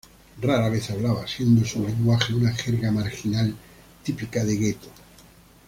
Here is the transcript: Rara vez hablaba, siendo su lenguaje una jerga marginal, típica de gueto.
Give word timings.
Rara 0.41 0.67
vez 0.69 0.89
hablaba, 0.89 1.27
siendo 1.27 1.63
su 1.63 1.85
lenguaje 1.85 2.33
una 2.33 2.51
jerga 2.53 2.89
marginal, 2.91 3.55
típica 4.03 4.43
de 4.43 4.57
gueto. 4.57 4.89